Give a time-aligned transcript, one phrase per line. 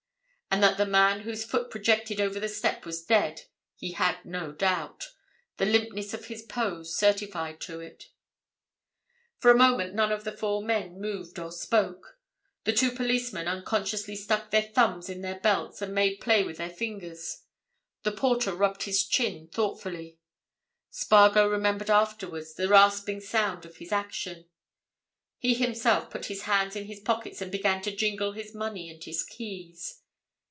[0.53, 3.43] And that the man whose foot projected over the step was dead
[3.77, 5.05] he had no doubt:
[5.55, 8.09] the limpness of his pose certified to it.
[9.37, 12.19] For a moment none of the four men moved or spoke.
[12.65, 16.69] The two policemen unconsciously stuck their thumbs in their belts and made play with their
[16.69, 17.43] fingers;
[18.03, 24.49] the porter rubbed his chin thoughtfully—Spargo remembered afterwards the rasping sound of this action;
[25.37, 29.05] he himself put his hands in his pockets and began to jingle his money and
[29.05, 29.99] his keys.